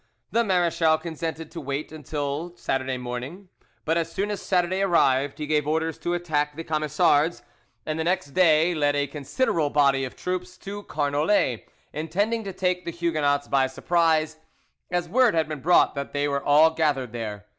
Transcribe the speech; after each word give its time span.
The 0.31 0.43
marechal 0.43 0.97
consented 0.97 1.51
to 1.51 1.61
wait 1.61 1.89
till 2.05 2.55
Saturday 2.57 2.97
morning, 2.97 3.49
but 3.85 3.97
as 3.97 4.11
soon 4.11 4.31
as 4.31 4.41
Saturday 4.41 4.81
arrived 4.81 5.37
he 5.37 5.45
gave 5.45 5.67
orders 5.67 5.99
to 5.99 6.15
attack 6.15 6.55
the 6.55 6.63
Camisards, 6.63 7.43
and 7.85 7.99
the 7.99 8.03
next 8.03 8.31
day 8.31 8.73
led 8.73 8.95
a 8.95 9.05
considerable 9.05 9.69
body 9.69 10.03
of 10.03 10.15
troops 10.15 10.57
to 10.57 10.81
Carnoulet, 10.85 11.67
intending 11.93 12.43
to 12.45 12.51
take 12.51 12.83
the 12.83 12.89
Huguenots 12.91 13.47
by 13.47 13.67
surprise, 13.67 14.37
as 14.89 15.07
word 15.07 15.35
had 15.35 15.47
been 15.47 15.61
brought 15.61 15.93
that 15.93 16.13
they 16.13 16.27
were 16.27 16.43
all 16.43 16.71
gathered 16.71 17.11
there. 17.11 17.45